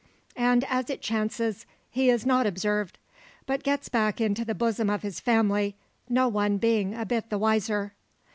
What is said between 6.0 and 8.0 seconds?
no one being a bit the wiser.